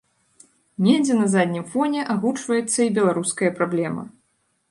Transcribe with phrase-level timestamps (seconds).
[0.85, 4.03] Недзе на заднім фоне агучваецца і беларуская праблема.